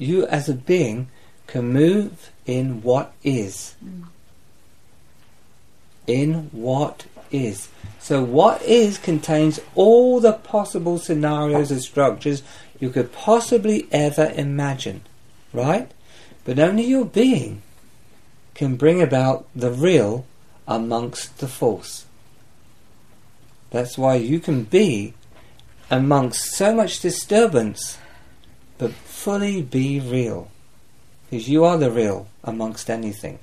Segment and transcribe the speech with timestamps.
[0.00, 1.08] you as a being
[1.46, 3.74] can move in what is.
[3.84, 4.04] Mm.
[6.06, 7.68] In what is.
[7.98, 12.42] So what is contains all the possible scenarios and structures
[12.80, 15.02] you could possibly ever imagine.
[15.52, 15.90] Right?
[16.44, 17.62] But only your being
[18.54, 20.24] can bring about the real
[20.66, 22.06] amongst the false.
[23.70, 25.14] That's why you can be
[25.90, 27.98] amongst so much disturbance,
[28.80, 30.50] but fully be real.
[31.28, 33.38] Because you are the real amongst anything.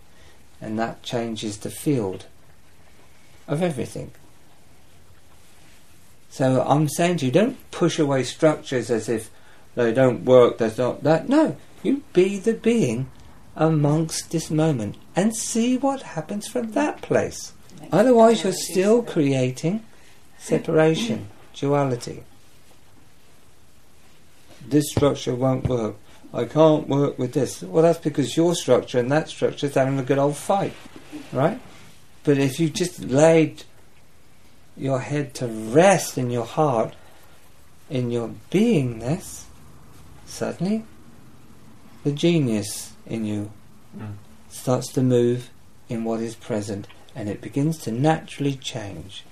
[0.59, 2.25] And that changes the field
[3.47, 4.11] of everything.
[6.31, 9.29] So I'm saying to you, don't push away structures as if
[9.75, 11.29] they don't work, there's not that.
[11.29, 13.07] No, you be the being
[13.55, 17.53] amongst this moment and see what happens from that place.
[17.91, 19.85] Otherwise, you're still creating
[20.39, 22.23] separation, duality.
[24.67, 25.95] This structure won't work.
[26.33, 27.61] I can't work with this.
[27.61, 30.73] Well, that's because your structure and that structure is having a good old fight,
[31.31, 31.59] right?
[32.23, 33.63] But if you just laid
[34.75, 36.95] your head to rest in your heart,
[37.89, 39.43] in your beingness,
[40.25, 40.83] suddenly
[42.03, 43.51] the genius in you
[43.97, 44.15] Mm.
[44.49, 45.49] starts to move
[45.89, 49.23] in what is present and it begins to naturally change.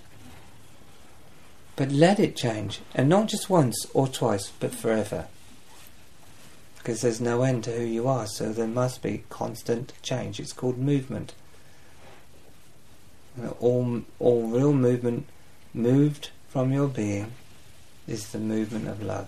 [1.76, 5.28] But let it change, and not just once or twice, but forever.
[6.78, 10.40] Because there's no end to who you are, so there must be constant change.
[10.40, 11.34] It's called movement.
[13.60, 15.26] All, all real movement
[15.74, 17.34] moved from your being
[18.08, 19.28] is the movement of love.